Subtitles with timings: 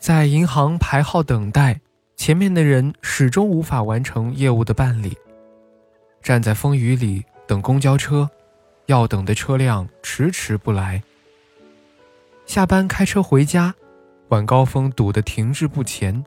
[0.00, 1.78] 在银行排号等待，
[2.16, 5.14] 前面的人始终无法完成业务的办理。
[6.22, 8.30] 站在风雨里等公交车，
[8.86, 11.02] 要等的车辆迟迟不来。
[12.46, 13.74] 下班开车回家，
[14.30, 16.24] 晚高峰堵得停滞不前。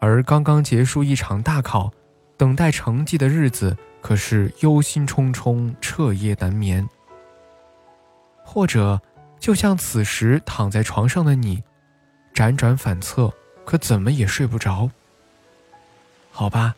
[0.00, 1.92] 而刚刚结束一场大考，
[2.36, 6.88] 等待成绩的日子可是忧心忡忡，彻夜难眠。
[8.44, 9.00] 或者，
[9.38, 11.62] 就像此时躺在床上的你。
[12.34, 13.32] 辗转反侧，
[13.64, 14.90] 可怎么也睡不着。
[16.30, 16.74] 好吧，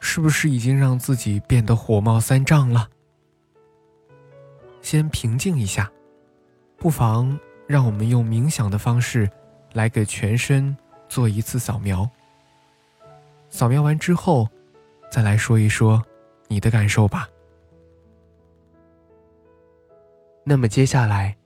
[0.00, 2.88] 是不是已经让自己变得火冒三丈了？
[4.80, 5.90] 先平静一下，
[6.76, 9.30] 不妨让我们用冥想的方式，
[9.72, 10.76] 来给全身
[11.08, 12.08] 做一次扫描。
[13.50, 14.48] 扫描完之后，
[15.10, 16.02] 再来说一说
[16.48, 17.28] 你的感受吧。
[20.44, 21.36] 那么接下来。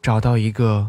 [0.00, 0.88] 找到一个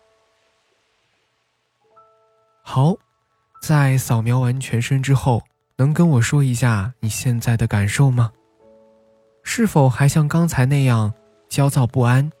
[2.73, 2.95] 好，
[3.61, 5.43] 在扫描完全身之后，
[5.75, 8.31] 能跟我说一下你现在的感受吗？
[9.43, 11.13] 是否还像刚才那样
[11.49, 12.31] 焦躁不安？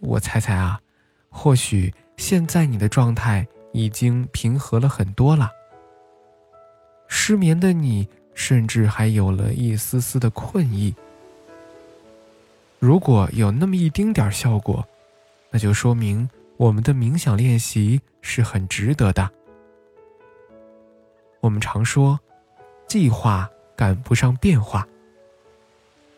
[0.00, 0.80] 我猜猜啊，
[1.28, 5.50] 或许现在你的状态已经平和了很多了。
[7.08, 8.08] 失眠的你。
[8.32, 10.94] 甚至还有了一丝丝的困意。
[12.78, 14.86] 如果有那么一丁点效果，
[15.50, 19.30] 那就说明我们的冥想练习是很值得的。
[21.40, 22.18] 我们常说，
[22.88, 24.86] 计划赶不上变化。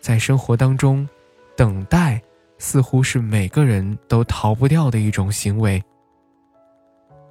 [0.01, 1.07] 在生活当中，
[1.55, 2.21] 等待
[2.57, 5.83] 似乎是每个人都逃不掉的一种行为。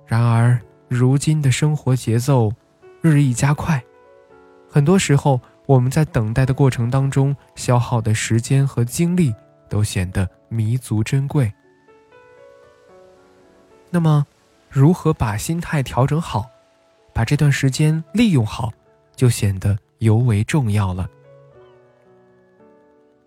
[0.05, 2.51] 然而，如今的生活节奏
[3.01, 3.83] 日益加快。
[4.69, 9.33] 很多时候，我们在等待的过程当中消耗的时间和精力
[9.67, 11.51] 都显得弥足珍贵。
[13.89, 14.25] 那么，
[14.69, 16.49] 如何把心态调整好，
[17.13, 18.71] 把这段时间利用好，
[19.15, 21.09] 就显得尤为重要了。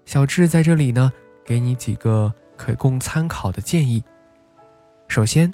[0.05, 1.13] 小智在这里呢，
[1.45, 4.03] 给你几个可供参考的建议。
[5.09, 5.53] 首先，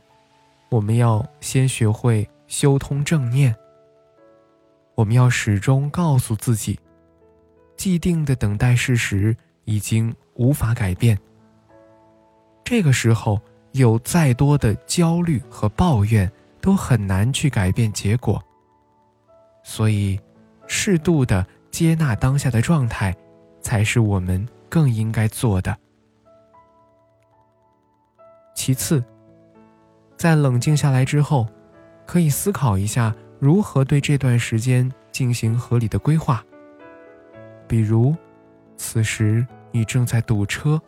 [0.69, 3.55] 我们要先学会修通正念。
[4.95, 6.79] 我们要始终告诉自己，
[7.77, 11.19] 既定的等待事实已经无法改变。
[12.65, 13.41] 这个时候，
[13.79, 16.31] 有再多的焦虑和抱怨
[16.61, 18.43] 都很难去改变结果。
[19.63, 20.21] 所以，
[20.67, 23.17] 适度的接纳当下的状态，
[23.63, 25.77] 才是我们更应该做的。
[28.55, 29.03] 其次，
[30.17, 31.47] 在冷静下来之后，
[32.05, 33.15] 可以思考一下。
[33.41, 36.45] 如何对这段时间进行合理的规划？
[37.69, 38.17] 比如，
[38.77, 40.81] 此时你正在堵车，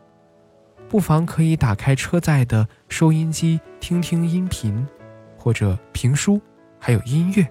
[0.91, 4.85] 不妨可以打开车载的收音机听听音频，
[5.39, 6.41] 或者评书，
[6.81, 7.47] 还有音乐。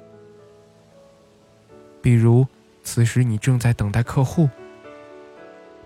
[2.02, 2.46] 比如，
[2.84, 4.50] 此时你正在等待客户，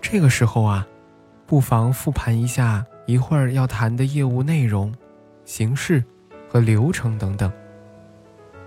[0.00, 0.84] 这个时候啊，
[1.46, 4.92] 不妨复盘一下一会儿要谈的业务内容、
[5.44, 6.02] 形式
[6.48, 7.52] 和流程等等。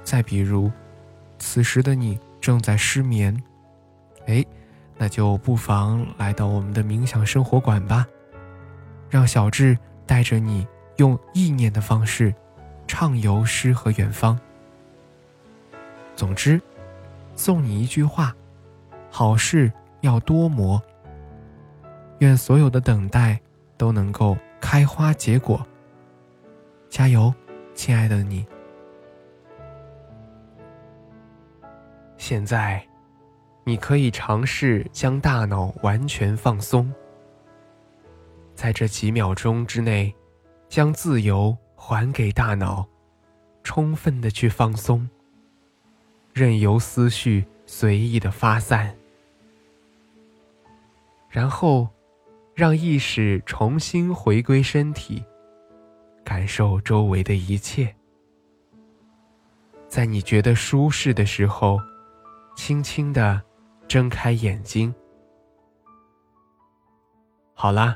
[0.01, 0.71] 再比如，
[1.39, 3.37] 此时的你正在失眠，
[4.27, 4.45] 哎，
[4.97, 8.07] 那就不妨来到我们的冥想生活馆吧，
[9.09, 10.67] 让小智带着你
[10.97, 12.33] 用意念的方式
[12.87, 14.39] 畅游诗和远方。
[16.15, 16.61] 总之，
[17.35, 18.35] 送你一句话：
[19.11, 19.71] 好事
[20.01, 20.81] 要多磨。
[22.19, 23.39] 愿所有的等待
[23.77, 25.65] 都能够开花结果。
[26.89, 27.33] 加油，
[27.75, 28.45] 亲爱的你。
[32.17, 32.83] 现在，
[33.63, 36.91] 你可以尝试将大脑完全放松，
[38.57, 40.11] 在这几秒钟之内，
[40.67, 42.87] 将自由还给大脑，
[43.63, 45.07] 充分的去放松，
[46.33, 48.97] 任由思绪随意的发散，
[51.29, 51.87] 然后，
[52.55, 55.23] 让意识重新回归身体，
[56.25, 57.95] 感受周围的一切，
[59.87, 61.79] 在你觉得舒适的时候。
[62.59, 63.39] 轻轻的
[63.87, 64.91] 睁开眼睛。
[67.53, 67.95] 好啦，